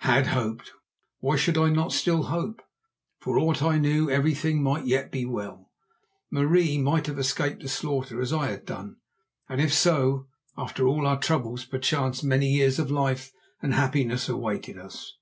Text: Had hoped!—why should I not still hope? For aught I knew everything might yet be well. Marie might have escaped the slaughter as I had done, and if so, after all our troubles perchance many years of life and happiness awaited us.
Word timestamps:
Had 0.00 0.26
hoped!—why 0.26 1.36
should 1.36 1.56
I 1.56 1.70
not 1.70 1.92
still 1.94 2.24
hope? 2.24 2.60
For 3.20 3.38
aught 3.38 3.62
I 3.62 3.78
knew 3.78 4.10
everything 4.10 4.62
might 4.62 4.84
yet 4.84 5.10
be 5.10 5.24
well. 5.24 5.70
Marie 6.30 6.76
might 6.76 7.06
have 7.06 7.18
escaped 7.18 7.62
the 7.62 7.70
slaughter 7.70 8.20
as 8.20 8.30
I 8.30 8.48
had 8.48 8.66
done, 8.66 8.96
and 9.48 9.62
if 9.62 9.72
so, 9.72 10.26
after 10.58 10.86
all 10.86 11.06
our 11.06 11.18
troubles 11.18 11.64
perchance 11.64 12.22
many 12.22 12.52
years 12.52 12.78
of 12.78 12.90
life 12.90 13.32
and 13.62 13.72
happiness 13.72 14.28
awaited 14.28 14.76
us. 14.76 15.16